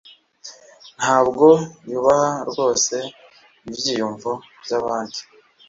Ntabwo 0.97 1.45
yubaha 1.91 2.31
rwose 2.49 2.95
ibyiyumvo 3.67 4.31
byabandi 4.63 5.19